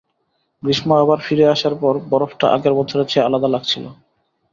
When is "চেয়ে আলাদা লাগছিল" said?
3.07-3.85